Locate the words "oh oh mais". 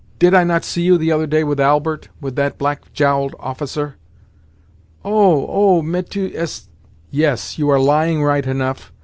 5.05-6.05